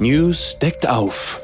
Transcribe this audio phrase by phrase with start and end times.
[0.00, 1.42] News deckt auf.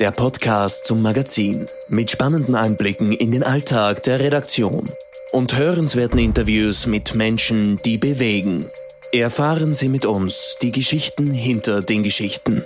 [0.00, 4.90] Der Podcast zum Magazin mit spannenden Einblicken in den Alltag der Redaktion
[5.32, 8.66] und hörenswerten Interviews mit Menschen, die bewegen.
[9.12, 12.64] Erfahren Sie mit uns die Geschichten hinter den Geschichten.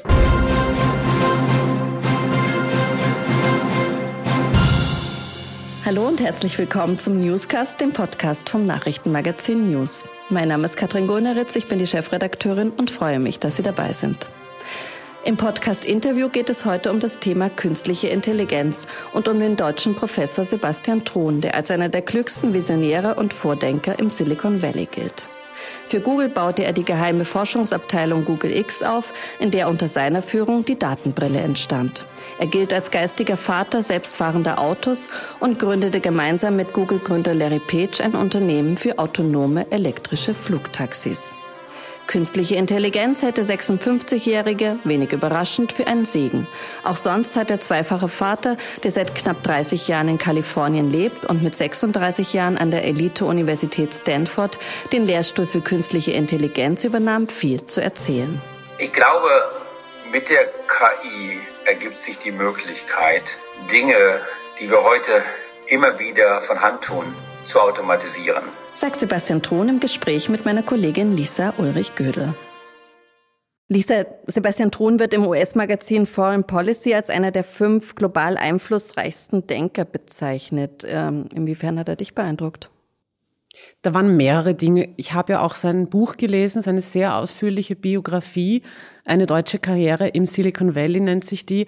[5.85, 10.07] Hallo und herzlich willkommen zum Newscast, dem Podcast vom Nachrichtenmagazin News.
[10.29, 13.93] Mein Name ist Katrin Goneritz, ich bin die Chefredakteurin und freue mich, dass Sie dabei
[13.93, 14.29] sind.
[15.25, 20.45] Im Podcast-Interview geht es heute um das Thema künstliche Intelligenz und um den deutschen Professor
[20.45, 25.27] Sebastian Thron, der als einer der klügsten Visionäre und Vordenker im Silicon Valley gilt.
[25.89, 30.67] Für Google baute er die geheime Forschungsabteilung Google X auf, in der unter seiner Führung
[30.67, 32.05] die Datenbrille entstand.
[32.39, 35.09] Er gilt als geistiger Vater selbstfahrender Autos
[35.41, 41.35] und gründete gemeinsam mit Google-Gründer Larry Page ein Unternehmen für autonome elektrische Flugtaxis.
[42.07, 46.47] Künstliche Intelligenz hätte 56-Jährige, wenig überraschend, für einen Segen.
[46.85, 51.43] Auch sonst hat der zweifache Vater, der seit knapp 30 Jahren in Kalifornien lebt und
[51.43, 54.59] mit 36 Jahren an der Elite-Universität Stanford
[54.93, 58.41] den Lehrstuhl für künstliche Intelligenz übernahm, viel zu erzählen.
[58.79, 59.29] Ich glaube,
[60.13, 63.39] mit der KI ergibt sich die Möglichkeit,
[63.73, 64.21] Dinge,
[64.61, 65.23] die wir heute
[65.67, 67.15] immer wieder von Hand tun,
[67.45, 72.35] zu automatisieren sagt Sebastian Thron im Gespräch mit meiner Kollegin Lisa Ulrich-Gödel.
[73.69, 79.85] Lisa, Sebastian Thron wird im US-Magazin Foreign Policy als einer der fünf global einflussreichsten Denker
[79.85, 80.85] bezeichnet.
[80.87, 82.71] Ähm, inwiefern hat er dich beeindruckt?
[83.81, 84.93] Da waren mehrere Dinge.
[84.97, 88.63] Ich habe ja auch sein Buch gelesen, seine sehr ausführliche Biografie.
[89.05, 91.67] Eine deutsche Karriere im Silicon Valley nennt sich die.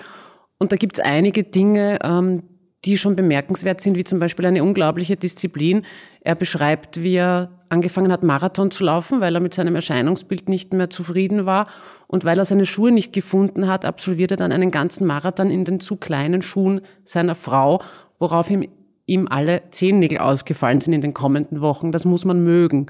[0.59, 2.43] Und da gibt es einige Dinge, ähm,
[2.87, 5.83] die schon bemerkenswert sind, wie zum Beispiel eine unglaubliche Disziplin.
[6.21, 10.73] Er beschreibt, wie er angefangen hat, Marathon zu laufen, weil er mit seinem Erscheinungsbild nicht
[10.73, 11.67] mehr zufrieden war.
[12.07, 15.65] Und weil er seine Schuhe nicht gefunden hat, absolviert er dann einen ganzen Marathon in
[15.65, 17.83] den zu kleinen Schuhen seiner Frau,
[18.19, 18.69] worauf ihm
[19.09, 21.93] ihm alle Zehennägel ausgefallen sind in den kommenden Wochen.
[21.93, 22.87] Das muss man mögen.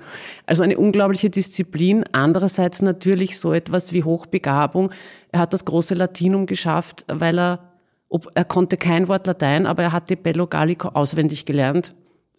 [0.47, 2.05] Also eine unglaubliche Disziplin.
[2.13, 4.91] Andererseits natürlich so etwas wie Hochbegabung.
[5.31, 7.76] Er hat das große Latinum geschafft, weil er
[8.09, 11.95] ob, er konnte kein Wort Latein, aber er hatte Bello Gallico auswendig gelernt.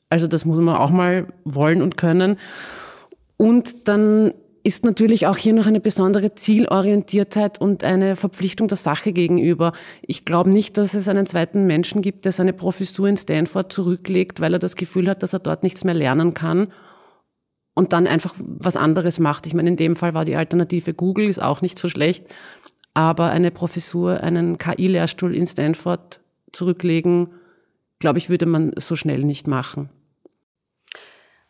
[0.10, 2.38] Also das muss man auch mal wollen und können.
[3.36, 4.34] Und dann
[4.64, 9.72] ist natürlich auch hier noch eine besondere Zielorientiertheit und eine Verpflichtung der Sache gegenüber.
[10.02, 14.42] Ich glaube nicht, dass es einen zweiten Menschen gibt, der seine Professur in Stanford zurücklegt,
[14.42, 16.68] weil er das Gefühl hat, dass er dort nichts mehr lernen kann
[17.76, 19.46] und dann einfach was anderes macht.
[19.46, 22.26] Ich meine, in dem Fall war die Alternative Google, ist auch nicht so schlecht.
[22.98, 26.20] Aber eine Professur, einen KI-Lehrstuhl in Stanford
[26.52, 27.28] zurücklegen,
[28.00, 29.92] glaube ich, würde man so schnell nicht machen.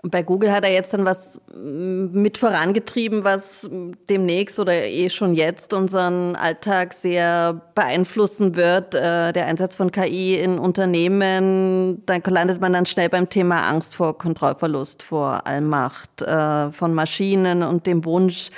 [0.07, 3.69] Und bei Google hat er jetzt dann was mm, mit vorangetrieben, was
[4.09, 8.95] demnächst oder eh schon jetzt unseren Alltag sehr beeinflussen wird.
[8.95, 13.95] Äh, der Einsatz von KI in Unternehmen, da landet man dann schnell beim Thema Angst
[13.95, 18.51] vor Kontrollverlust, vor Allmacht äh, von Maschinen und dem Wunsch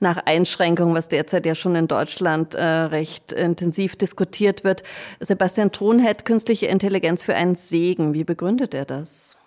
[0.00, 4.82] nach Einschränkungen, was derzeit ja schon in Deutschland äh, recht intensiv diskutiert wird.
[5.18, 8.12] Sebastian Thron hält künstliche Intelligenz für einen Segen.
[8.12, 9.39] Wie begründet er das?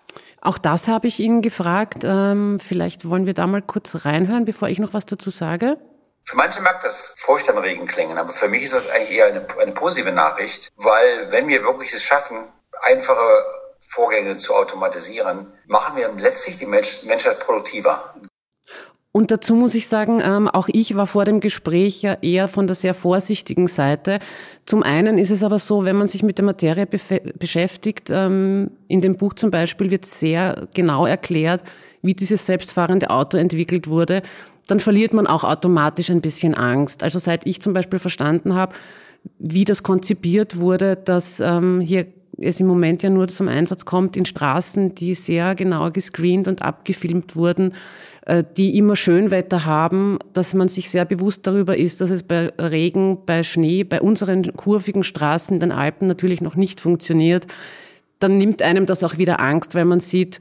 [0.44, 2.04] Auch das habe ich ihn gefragt.
[2.04, 5.78] Ähm, vielleicht wollen wir da mal kurz reinhören, bevor ich noch was dazu sage.
[6.26, 9.72] Für manche mag das furchterregend klingen, aber für mich ist das eigentlich eher eine, eine
[9.72, 12.44] positive Nachricht, weil wenn wir wirklich es schaffen,
[12.82, 13.46] einfache
[13.88, 18.14] Vorgänge zu automatisieren, machen wir letztlich die Mensch, Menschheit produktiver.
[19.16, 22.66] Und dazu muss ich sagen, ähm, auch ich war vor dem Gespräch ja eher von
[22.66, 24.18] der sehr vorsichtigen Seite.
[24.66, 29.02] Zum einen ist es aber so, wenn man sich mit der Materie beschäftigt, ähm, in
[29.02, 31.62] dem Buch zum Beispiel wird sehr genau erklärt,
[32.02, 34.24] wie dieses selbstfahrende Auto entwickelt wurde,
[34.66, 37.04] dann verliert man auch automatisch ein bisschen Angst.
[37.04, 38.74] Also seit ich zum Beispiel verstanden habe,
[39.38, 42.08] wie das konzipiert wurde, dass ähm, hier
[42.38, 46.62] es im Moment ja nur zum Einsatz kommt in Straßen, die sehr genau gescreent und
[46.62, 47.74] abgefilmt wurden,
[48.26, 52.48] äh, die immer Schönwetter haben, dass man sich sehr bewusst darüber ist, dass es bei
[52.60, 57.48] Regen, bei Schnee, bei unseren kurvigen Straßen in den Alpen natürlich noch nicht funktioniert,
[58.20, 60.40] dann nimmt einem das auch wieder Angst, weil man sieht,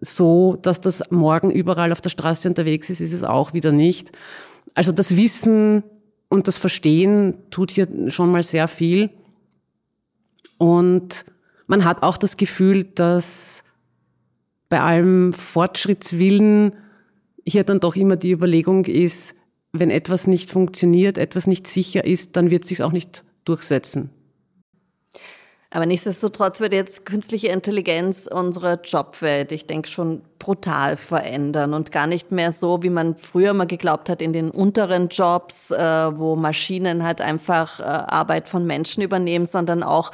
[0.00, 4.12] so, dass das morgen überall auf der Straße unterwegs ist, ist es auch wieder nicht.
[4.74, 5.82] Also das Wissen
[6.28, 9.10] und das Verstehen tut hier schon mal sehr viel.
[10.58, 11.24] Und
[11.66, 13.64] man hat auch das Gefühl, dass
[14.68, 16.72] bei allem Fortschrittswillen
[17.44, 19.34] hier dann doch immer die Überlegung ist,
[19.72, 24.10] wenn etwas nicht funktioniert, etwas nicht sicher ist, dann wird es sich auch nicht durchsetzen.
[25.70, 32.06] Aber nichtsdestotrotz wird jetzt künstliche Intelligenz unsere Jobwelt, ich denke, schon brutal verändern und gar
[32.06, 35.76] nicht mehr so, wie man früher mal geglaubt hat, in den unteren Jobs, äh,
[36.18, 40.12] wo Maschinen halt einfach äh, Arbeit von Menschen übernehmen, sondern auch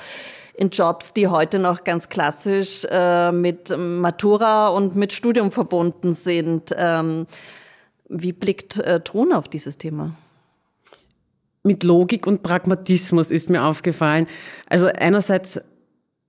[0.55, 6.75] in Jobs, die heute noch ganz klassisch äh, mit Matura und mit Studium verbunden sind.
[6.77, 7.27] Ähm,
[8.09, 10.13] wie blickt äh, Thron auf dieses Thema?
[11.63, 14.27] Mit Logik und Pragmatismus ist mir aufgefallen.
[14.67, 15.61] Also einerseits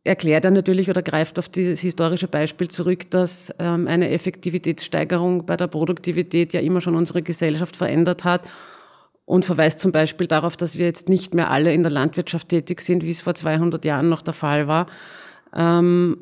[0.03, 5.56] erklärt er natürlich oder greift auf dieses historische Beispiel zurück, dass ähm, eine Effektivitätssteigerung bei
[5.56, 8.50] der Produktivität ja immer schon unsere Gesellschaft verändert hat
[9.25, 12.81] und verweist zum Beispiel darauf, dass wir jetzt nicht mehr alle in der Landwirtschaft tätig
[12.81, 14.88] sind, wie es vor 200 Jahren noch der Fall war.
[15.56, 16.18] Ähm,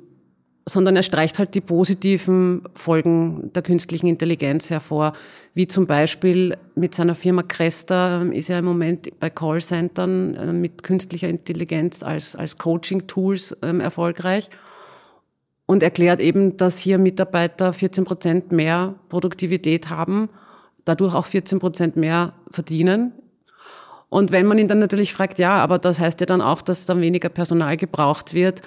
[0.68, 5.13] sondern er streicht halt die positiven Folgen der künstlichen Intelligenz hervor,
[5.54, 10.54] wie zum Beispiel mit seiner Firma Cresta ähm, ist er im Moment bei Callcentern äh,
[10.54, 14.50] mit künstlicher Intelligenz als, als Coaching-Tools ähm, erfolgreich
[15.66, 20.30] und erklärt eben, dass hier Mitarbeiter 14 Prozent mehr Produktivität haben,
[20.86, 23.14] dadurch auch 14 Prozent mehr verdienen.
[24.10, 26.86] Und wenn man ihn dann natürlich fragt, ja, aber das heißt ja dann auch, dass
[26.86, 28.62] dann weniger Personal gebraucht wird,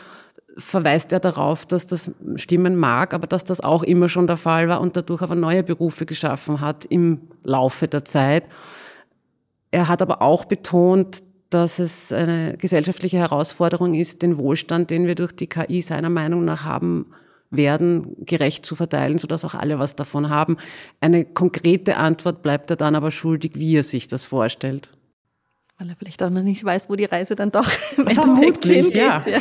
[0.56, 4.68] verweist er darauf, dass das stimmen mag, aber dass das auch immer schon der Fall
[4.68, 8.44] war und dadurch aber neue Berufe geschaffen hat im Laufe der Zeit.
[9.70, 15.14] Er hat aber auch betont, dass es eine gesellschaftliche Herausforderung ist, den Wohlstand, den wir
[15.14, 17.06] durch die KI seiner Meinung nach haben
[17.50, 20.56] werden, gerecht zu verteilen, sodass auch alle was davon haben.
[21.00, 24.88] Eine konkrete Antwort bleibt er dann aber schuldig, wie er sich das vorstellt.
[25.78, 28.94] Weil er vielleicht auch noch nicht weiß, wo die Reise dann doch im Endeffekt hingeht.
[28.94, 29.20] Ja.
[29.20, 29.38] ja.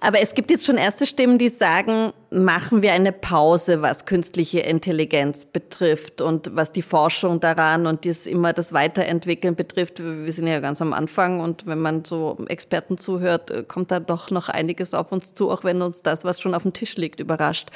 [0.00, 4.60] Aber es gibt jetzt schon erste Stimmen, die sagen, machen wir eine Pause, was künstliche
[4.60, 10.02] Intelligenz betrifft und was die Forschung daran und das immer das Weiterentwickeln betrifft.
[10.02, 14.30] Wir sind ja ganz am Anfang und wenn man so Experten zuhört, kommt da doch
[14.30, 17.20] noch einiges auf uns zu, auch wenn uns das, was schon auf dem Tisch liegt,
[17.20, 17.70] überrascht.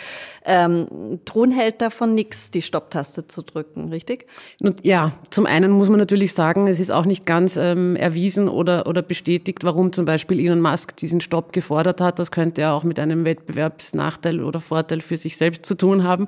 [0.44, 4.26] Ähm, Thron hält davon nichts, die Stopptaste zu drücken, richtig?
[4.82, 8.86] Ja, zum einen muss man natürlich sagen, es ist auch nicht ganz ähm, erwiesen oder,
[8.86, 12.18] oder bestätigt, warum zum Beispiel Elon Musk diesen Stopp gefordert hat.
[12.18, 16.26] Das könnte ja auch mit einem Wettbewerbsnachteil oder Vorteil für sich selbst zu tun haben.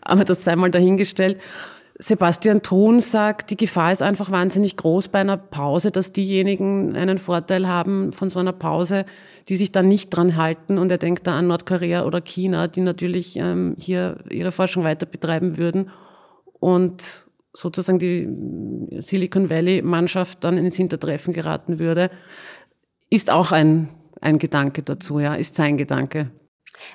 [0.00, 1.38] Aber das sei mal dahingestellt.
[2.00, 7.18] Sebastian Thun sagt, die Gefahr ist einfach wahnsinnig groß bei einer Pause, dass diejenigen einen
[7.18, 9.04] Vorteil haben von so einer Pause,
[9.48, 10.78] die sich dann nicht dran halten.
[10.78, 15.06] Und er denkt da an Nordkorea oder China, die natürlich ähm, hier ihre Forschung weiter
[15.06, 15.90] betreiben würden
[16.60, 22.10] und sozusagen die Silicon Valley-Mannschaft dann ins Hintertreffen geraten würde,
[23.10, 23.88] ist auch ein,
[24.20, 26.30] ein Gedanke dazu, ja, ist sein Gedanke.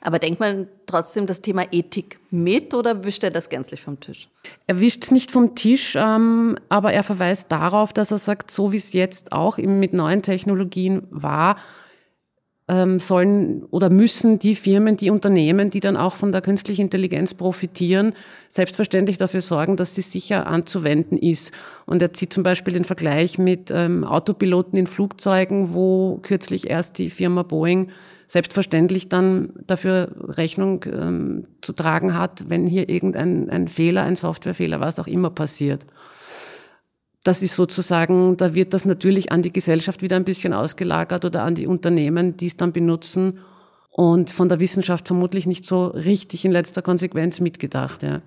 [0.01, 4.29] Aber denkt man trotzdem das Thema Ethik mit oder wischt er das gänzlich vom Tisch?
[4.67, 8.77] Er wischt nicht vom Tisch, ähm, aber er verweist darauf, dass er sagt, so wie
[8.77, 11.57] es jetzt auch mit neuen Technologien war,
[12.69, 17.33] ähm, sollen oder müssen die Firmen, die Unternehmen, die dann auch von der künstlichen Intelligenz
[17.33, 18.13] profitieren,
[18.47, 21.51] selbstverständlich dafür sorgen, dass sie sicher anzuwenden ist.
[21.85, 26.99] Und er zieht zum Beispiel den Vergleich mit ähm, Autopiloten in Flugzeugen, wo kürzlich erst
[26.99, 27.89] die Firma Boeing
[28.33, 34.79] selbstverständlich dann dafür Rechnung ähm, zu tragen hat, wenn hier irgendein ein Fehler, ein Softwarefehler,
[34.79, 35.85] was auch immer passiert.
[37.23, 41.43] Das ist sozusagen, da wird das natürlich an die Gesellschaft wieder ein bisschen ausgelagert oder
[41.43, 43.39] an die Unternehmen, die es dann benutzen
[43.91, 48.01] und von der Wissenschaft vermutlich nicht so richtig in letzter Konsequenz mitgedacht.
[48.01, 48.21] Ja.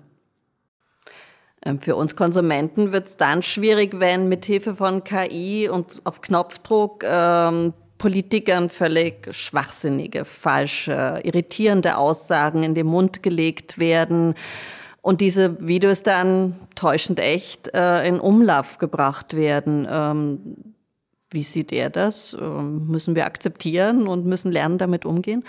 [1.65, 7.03] Ähm, für uns Konsumenten wird es dann schwierig, wenn mithilfe von KI und auf Knopfdruck
[7.05, 14.35] ähm, Politikern völlig schwachsinnige, falsche, irritierende Aussagen in den Mund gelegt werden
[15.01, 19.87] und diese Videos dann täuschend echt äh, in Umlauf gebracht werden.
[19.89, 20.73] Ähm,
[21.31, 22.35] wie sieht er das?
[22.39, 25.43] Ähm, müssen wir akzeptieren und müssen lernen, damit umgehen?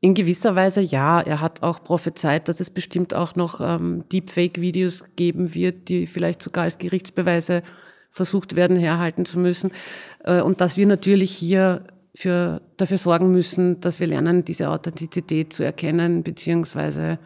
[0.00, 1.20] In gewisser Weise ja.
[1.20, 6.40] Er hat auch prophezeit, dass es bestimmt auch noch ähm, Deepfake-Videos geben wird, die vielleicht
[6.40, 7.62] sogar als Gerichtsbeweise
[8.10, 9.70] versucht werden, herhalten zu müssen.
[10.24, 11.84] Äh, und dass wir natürlich hier
[12.14, 17.18] für, dafür sorgen müssen, dass wir lernen, diese Authentizität zu erkennen, beziehungsweise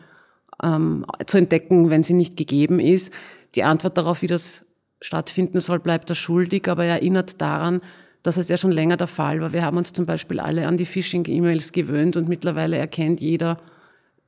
[0.62, 3.12] ähm, zu entdecken, wenn sie nicht gegeben ist.
[3.54, 4.66] Die Antwort darauf, wie das
[5.00, 7.80] stattfinden soll, bleibt er schuldig, aber er erinnert daran,
[8.22, 9.52] dass es ja schon länger der Fall war.
[9.52, 13.58] Wir haben uns zum Beispiel alle an die Phishing-E-Mails gewöhnt und mittlerweile erkennt jeder,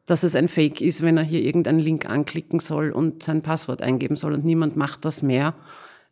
[0.06, 3.82] dass es ein Fake ist, wenn er hier irgendeinen Link anklicken soll und sein Passwort
[3.82, 5.54] eingeben soll und niemand macht das mehr.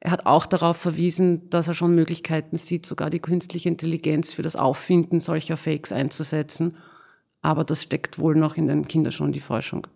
[0.05, 4.43] Er hat auch darauf verwiesen, dass er schon Möglichkeiten sieht, sogar die künstliche Intelligenz für
[4.43, 6.77] das Auffinden solcher Fakes einzusetzen.
[7.41, 9.87] Aber das steckt wohl noch in den Kinderschuhen, die Forschung.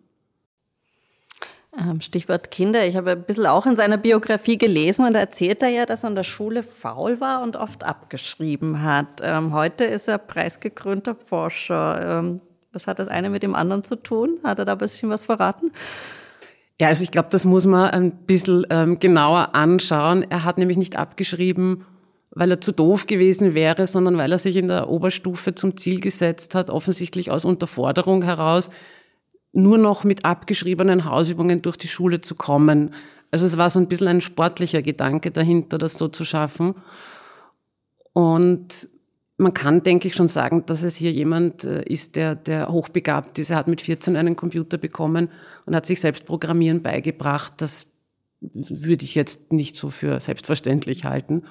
[1.77, 2.87] Ähm, Stichwort Kinder.
[2.87, 6.05] Ich habe ein bisschen auch in seiner Biografie gelesen und da erzählt er ja, dass
[6.05, 9.23] er an der Schule faul war und oft abgeschrieben hat.
[9.23, 12.21] Ähm, heute ist er preisgekrönter Forscher.
[12.21, 12.41] Ähm,
[12.73, 14.39] was hat das eine mit dem anderen zu tun?
[14.45, 15.73] Hat er da ein bisschen was verraten?
[16.79, 20.27] Ja, also ich glaube, das muss man ein bisschen ähm, genauer anschauen.
[20.29, 21.85] Er hat nämlich nicht abgeschrieben,
[22.31, 26.01] weil er zu doof gewesen wäre, sondern weil er sich in der Oberstufe zum Ziel
[26.01, 28.69] gesetzt hat, offensichtlich aus Unterforderung heraus,
[29.53, 32.95] nur noch mit abgeschriebenen Hausübungen durch die Schule zu kommen.
[33.31, 36.75] Also es war so ein bisschen ein sportlicher Gedanke dahinter, das so zu schaffen.
[38.13, 38.89] Und
[39.39, 43.39] man kann, denke ich, schon sagen, dass es hier jemand äh, ist, der, der hochbegabt
[43.39, 43.51] ist.
[43.51, 45.29] Er hat mit 14 einen Computer bekommen
[45.67, 47.55] und hat sich selbst Programmieren beigebracht.
[47.59, 47.87] Das
[48.41, 51.43] würde ich jetzt nicht so für selbstverständlich halten.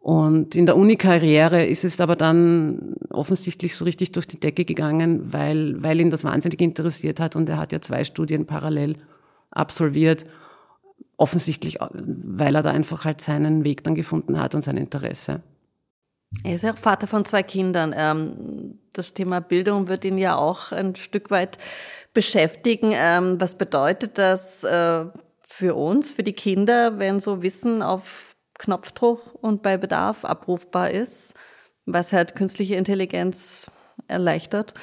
[0.00, 5.32] Und in der Uni-Karriere ist es aber dann offensichtlich so richtig durch die Decke gegangen,
[5.32, 8.96] weil, weil ihn das wahnsinnig interessiert hat und er hat ja zwei Studien parallel
[9.50, 10.24] absolviert.
[11.18, 15.42] Offensichtlich, weil er da einfach halt seinen Weg dann gefunden hat und sein Interesse.
[16.44, 17.92] Er ist ja auch Vater von zwei Kindern.
[17.96, 21.58] Ähm, das Thema Bildung wird ihn ja auch ein Stück weit
[22.12, 22.92] beschäftigen.
[22.94, 25.06] Ähm, was bedeutet das äh,
[25.40, 31.34] für uns, für die Kinder, wenn so Wissen auf Knopfdruck und bei Bedarf abrufbar ist,
[31.86, 33.70] was halt künstliche Intelligenz
[34.06, 34.74] erleichtert.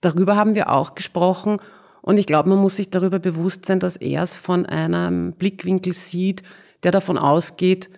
[0.00, 1.58] Darüber haben wir auch gesprochen
[2.00, 5.92] und ich glaube, man muss sich darüber bewusst sein, dass er es von einem Blickwinkel
[5.92, 6.42] sieht,
[6.82, 7.90] der davon ausgeht,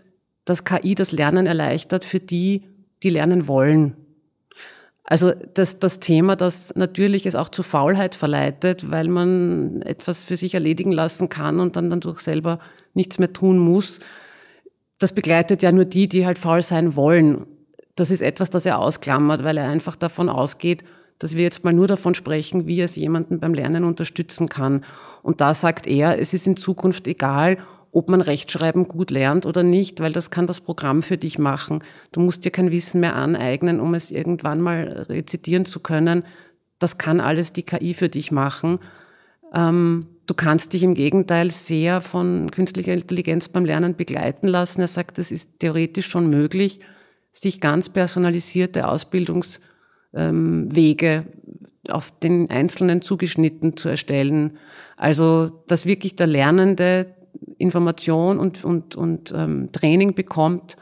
[0.44, 2.64] dass KI das Lernen erleichtert für die,
[3.02, 3.96] die lernen wollen.
[5.04, 10.36] Also das, das Thema, das natürlich es auch zu Faulheit verleitet, weil man etwas für
[10.36, 12.58] sich erledigen lassen kann und dann dadurch selber
[12.94, 14.00] nichts mehr tun muss,
[14.98, 17.46] das begleitet ja nur die, die halt faul sein wollen.
[17.96, 20.84] Das ist etwas, das er ausklammert, weil er einfach davon ausgeht,
[21.18, 24.84] dass wir jetzt mal nur davon sprechen, wie es jemanden beim Lernen unterstützen kann.
[25.22, 27.58] Und da sagt er, es ist in Zukunft egal,
[27.94, 31.78] ob man Rechtschreiben gut lernt oder nicht, weil das kann das Programm für dich machen.
[32.10, 36.24] Du musst dir kein Wissen mehr aneignen, um es irgendwann mal rezitieren zu können.
[36.80, 38.80] Das kann alles die KI für dich machen.
[39.54, 44.80] Ähm, du kannst dich im Gegenteil sehr von künstlicher Intelligenz beim Lernen begleiten lassen.
[44.80, 46.80] Er sagt, es ist theoretisch schon möglich,
[47.30, 49.60] sich ganz personalisierte Ausbildungswege
[50.14, 51.26] ähm,
[51.90, 54.58] auf den Einzelnen zugeschnitten zu erstellen.
[54.96, 57.14] Also, dass wirklich der Lernende
[57.58, 60.76] Information und, und, und ähm, Training bekommt,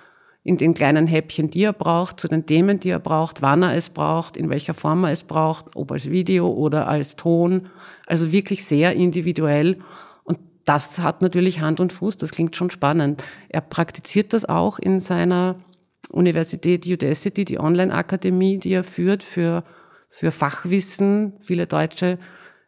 [0.45, 3.77] in den kleinen Häppchen, die er braucht, zu den Themen, die er braucht, wann er
[3.77, 7.69] es braucht, in welcher Form er es braucht, ob als Video oder als Ton.
[8.07, 9.79] Also wirklich sehr individuell.
[10.25, 12.17] Und das hat natürlich Hand und Fuß.
[12.17, 13.23] Das klingt schon spannend.
[13.51, 15.57] Er praktiziert das auch in seiner
[16.11, 19.63] Universität Udacity, die Online-Akademie, die er führt für,
[20.09, 21.35] für Fachwissen.
[21.41, 22.19] Viele deutsche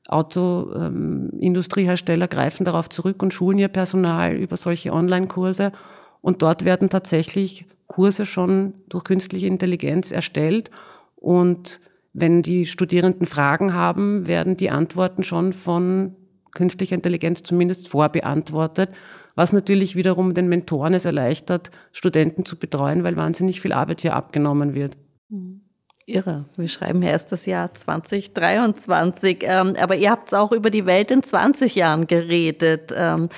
[0.08, 5.72] Autoindustriehersteller greifen darauf zurück und schulen ihr Personal über solche Online-Kurse.
[6.20, 10.70] Und dort werden tatsächlich Kurse schon durch künstliche Intelligenz erstellt.
[11.16, 11.80] Und
[12.12, 16.16] wenn die Studierenden Fragen haben, werden die Antworten schon von
[16.52, 18.90] künstlicher Intelligenz zumindest vorbeantwortet,
[19.34, 24.14] was natürlich wiederum den Mentoren es erleichtert, Studenten zu betreuen, weil wahnsinnig viel Arbeit hier
[24.14, 24.96] abgenommen wird.
[25.28, 25.62] Mhm.
[26.06, 26.44] Irre.
[26.56, 29.38] Wir schreiben ja erst das Jahr 2023.
[29.42, 32.92] Ähm, aber ihr habt auch über die Welt in 20 Jahren geredet.
[32.94, 33.28] Ähm,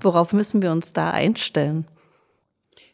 [0.00, 1.86] worauf müssen wir uns da einstellen?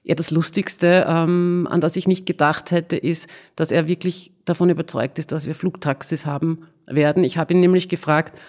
[0.02, 4.68] Ja, das Lustigste, ähm, an das ich nicht gedacht hätte, ist, dass er wirklich davon
[4.68, 7.22] überzeugt ist, dass wir Flugtaxis haben werden.
[7.22, 8.40] Ich habe ihn nämlich gefragt,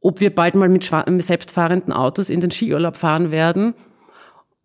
[0.00, 3.74] ob wir bald mal mit, mit selbstfahrenden Autos in den Skiurlaub fahren werden.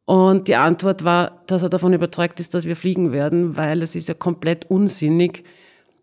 [0.05, 3.95] Und die Antwort war, dass er davon überzeugt ist, dass wir fliegen werden, weil es
[3.95, 5.43] ist ja komplett unsinnig,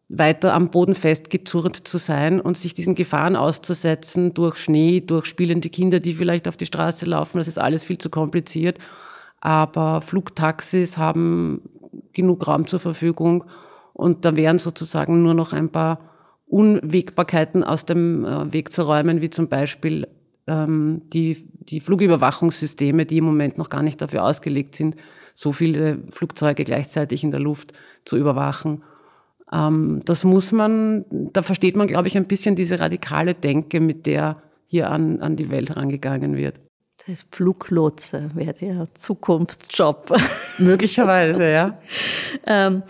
[0.09, 5.69] weiter am Boden festgezurrt zu sein und sich diesen Gefahren auszusetzen durch Schnee, durch spielende
[5.69, 7.39] Kinder, die vielleicht auf die Straße laufen.
[7.39, 8.79] Das ist alles viel zu kompliziert
[9.41, 11.63] aber Flugtaxis haben
[12.13, 13.45] genug Raum zur Verfügung
[13.95, 15.99] und da wären sozusagen nur noch ein paar
[16.47, 20.09] Unwägbarkeiten aus dem äh, Weg zu räumen, wie zum Beispiel
[20.51, 24.97] ähm, die, die Flugüberwachungssysteme, die im Moment noch gar nicht dafür ausgelegt sind,
[25.35, 27.73] so viele Flugzeuge gleichzeitig in der Luft
[28.05, 28.83] zu überwachen.
[29.53, 34.07] Ähm, das muss man, da versteht man, glaube ich, ein bisschen diese radikale Denke, mit
[34.07, 36.61] der hier an, an die Welt herangegangen wird.
[36.99, 40.17] Das heißt, Fluglotse wäre der Zukunftsjob.
[40.59, 41.79] Möglicherweise, ja.
[42.47, 42.83] ähm,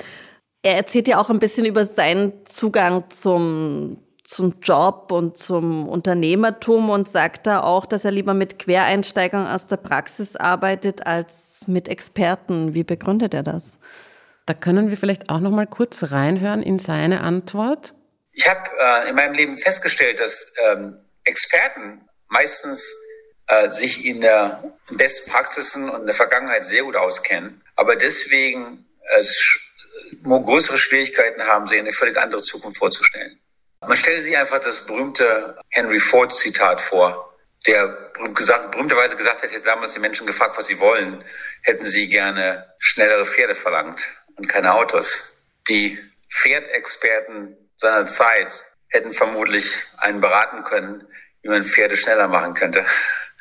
[0.62, 3.98] er erzählt ja auch ein bisschen über seinen Zugang zum,
[4.30, 9.66] zum Job und zum Unternehmertum und sagt da auch, dass er lieber mit Quereinsteigern aus
[9.66, 12.74] der Praxis arbeitet als mit Experten.
[12.74, 13.80] Wie begründet er das?
[14.46, 17.94] Da können wir vielleicht auch noch mal kurz reinhören in seine Antwort.
[18.32, 22.88] Ich habe äh, in meinem Leben festgestellt, dass ähm, Experten meistens
[23.48, 28.86] äh, sich in der Best Praxisen und in der Vergangenheit sehr gut auskennen, aber deswegen
[29.08, 29.24] äh,
[30.22, 33.40] größere Schwierigkeiten haben, sich eine völlig andere Zukunft vorzustellen.
[33.86, 37.34] Man stelle sich einfach das berühmte Henry Ford Zitat vor,
[37.66, 41.24] der gesagt, berühmterweise gesagt hat, hätte damals die Menschen gefragt, was sie wollen,
[41.62, 44.02] hätten sie gerne schnellere Pferde verlangt
[44.36, 45.38] und keine Autos.
[45.68, 48.52] Die Pferdexperten seiner Zeit
[48.88, 51.06] hätten vermutlich einen beraten können,
[51.42, 52.84] wie man Pferde schneller machen könnte.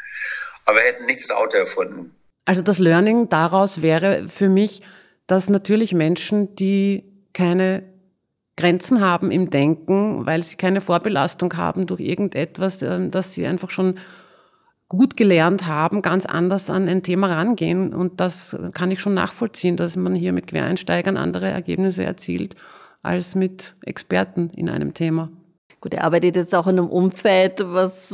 [0.65, 2.15] Aber hätten nicht das Auto erfunden.
[2.45, 4.83] Also das Learning daraus wäre für mich,
[5.27, 7.98] dass natürlich Menschen, die keine
[8.59, 13.69] Grenzen haben im Denken, weil sie keine Vorbelastung haben durch irgendetwas, ähm, dass sie einfach
[13.69, 13.95] schon
[14.89, 17.93] gut gelernt haben, ganz anders an ein Thema rangehen.
[17.93, 22.55] Und das kann ich schon nachvollziehen, dass man hier mit Quereinsteigern andere Ergebnisse erzielt
[23.01, 25.29] als mit Experten in einem Thema.
[25.79, 28.13] Gut, er arbeitet jetzt auch in einem Umfeld, was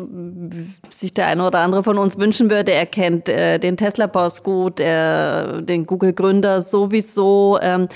[0.92, 2.72] sich der eine oder andere von uns wünschen würde.
[2.72, 7.58] Er kennt äh, den Tesla-Boss gut, äh, den Google-Gründer sowieso.
[7.64, 7.88] Ähm,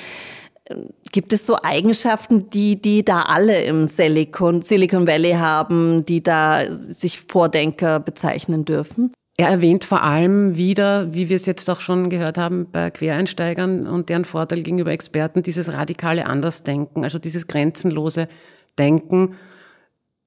[1.12, 6.72] Gibt es so Eigenschaften, die, die da alle im Silicon, Silicon Valley haben, die da
[6.72, 9.12] sich Vordenker bezeichnen dürfen?
[9.38, 13.88] Er erwähnt vor allem wieder, wie wir es jetzt auch schon gehört haben bei Quereinsteigern
[13.88, 18.28] und deren Vorteil gegenüber Experten, dieses radikale Andersdenken, also dieses grenzenlose
[18.78, 19.36] Denken,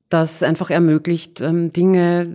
[0.09, 2.27] das einfach ermöglicht, ähm, Dinge,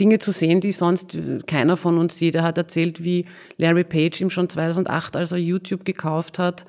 [0.00, 2.36] Dinge zu sehen, die sonst keiner von uns sieht.
[2.36, 6.64] Er hat erzählt, wie Larry Page ihm schon 2008, als er YouTube gekauft hat,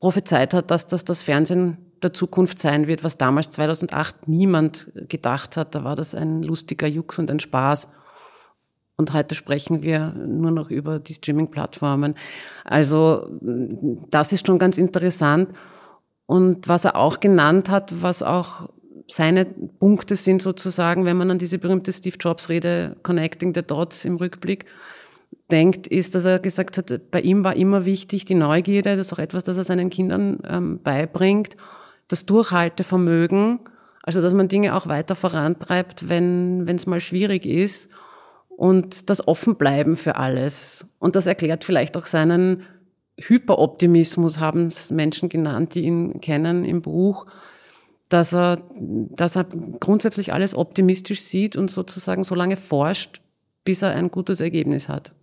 [0.00, 5.56] prophezeit hat, dass das das Fernsehen der Zukunft sein wird, was damals 2008 niemand gedacht
[5.56, 5.74] hat.
[5.74, 7.88] Da war das ein lustiger Jux und ein Spaß.
[8.98, 12.14] Und heute sprechen wir nur noch über die Streaming-Plattformen.
[12.64, 13.28] Also
[14.10, 15.50] das ist schon ganz interessant.
[16.26, 18.70] Und was er auch genannt hat, was auch
[19.08, 24.04] seine Punkte sind sozusagen, wenn man an diese berühmte Steve Jobs Rede Connecting the Dots
[24.04, 24.64] im Rückblick
[25.50, 29.12] denkt, ist, dass er gesagt hat, bei ihm war immer wichtig die Neugierde, das ist
[29.12, 31.56] auch etwas, das er seinen Kindern ähm, beibringt,
[32.08, 33.60] das Durchhaltevermögen,
[34.02, 37.90] also dass man Dinge auch weiter vorantreibt, wenn es mal schwierig ist
[38.48, 40.86] und das Offenbleiben für alles.
[40.98, 42.62] Und das erklärt vielleicht auch seinen
[43.18, 47.26] Hyperoptimismus, haben es Menschen genannt, die ihn kennen im Buch,
[48.08, 53.20] dass er, dass er grundsätzlich alles optimistisch sieht und sozusagen so lange forscht,
[53.64, 55.14] bis er ein gutes Ergebnis hat.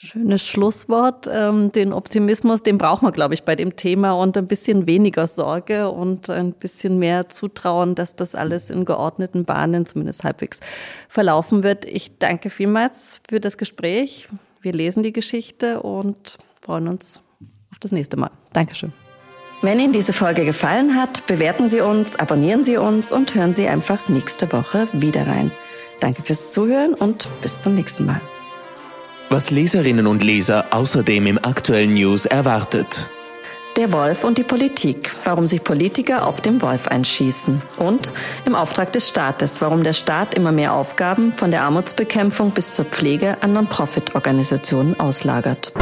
[0.00, 1.28] Schönes Schlusswort.
[1.32, 5.26] Ähm, den Optimismus, den braucht man, glaube ich, bei dem Thema und ein bisschen weniger
[5.26, 10.60] Sorge und ein bisschen mehr Zutrauen, dass das alles in geordneten Bahnen zumindest halbwegs
[11.08, 11.84] verlaufen wird.
[11.84, 14.28] Ich danke vielmals für das Gespräch.
[14.62, 17.24] Wir lesen die Geschichte und freuen uns
[17.72, 18.30] auf das nächste Mal.
[18.52, 18.92] Dankeschön.
[19.62, 23.66] Wenn Ihnen diese Folge gefallen hat, bewerten Sie uns, abonnieren Sie uns und hören Sie
[23.66, 25.50] einfach nächste Woche wieder rein.
[25.98, 28.20] Danke fürs Zuhören und bis zum nächsten Mal.
[29.30, 33.10] Was Leserinnen und Leser außerdem im aktuellen News erwartet.
[33.76, 37.62] Der Wolf und die Politik, warum sich Politiker auf dem Wolf einschießen.
[37.76, 38.10] Und
[38.46, 42.86] im Auftrag des Staates, warum der Staat immer mehr Aufgaben von der Armutsbekämpfung bis zur
[42.86, 45.72] Pflege an Non-Profit-Organisationen auslagert.